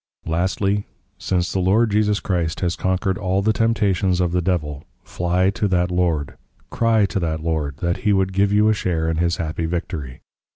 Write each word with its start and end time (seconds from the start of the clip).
Lastly, 0.25 0.87
Since 1.19 1.51
the 1.51 1.59
Lord 1.59 1.91
Jesus 1.91 2.19
Christ 2.19 2.61
has 2.61 2.75
conquered 2.75 3.19
all 3.19 3.43
the 3.43 3.53
Temptations 3.53 4.19
of 4.19 4.31
the 4.31 4.41
Devil, 4.41 4.83
Flie 5.03 5.51
to 5.51 5.67
that 5.67 5.91
Lord, 5.91 6.37
Crie 6.71 7.05
to 7.05 7.19
that 7.19 7.39
Lord, 7.41 7.77
that 7.81 7.97
He 7.97 8.11
would 8.11 8.33
give 8.33 8.51
you 8.51 8.67
a 8.67 8.73
share 8.73 9.07
in 9.07 9.17
his 9.17 9.37
Happy 9.37 9.67
Victory. 9.67 10.23